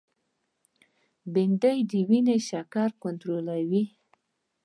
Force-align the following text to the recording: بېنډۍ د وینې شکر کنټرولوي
بېنډۍ 1.33 1.77
د 1.91 1.91
وینې 2.09 2.37
شکر 2.49 2.89
کنټرولوي 3.03 3.83